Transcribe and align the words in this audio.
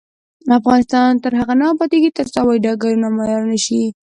افغانستان 0.59 1.11
تر 1.23 1.31
هغو 1.39 1.55
نه 1.59 1.65
ابادیږي، 1.73 2.09
ترڅو 2.17 2.37
هوايي 2.43 2.63
ډګرونه 2.65 3.07
معیاري 3.17 3.45
نشي. 3.53 3.83